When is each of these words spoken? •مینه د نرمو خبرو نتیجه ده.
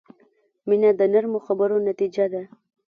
•مینه 0.67 0.89
د 0.99 1.01
نرمو 1.13 1.39
خبرو 1.47 1.77
نتیجه 1.87 2.25
ده. 2.33 2.43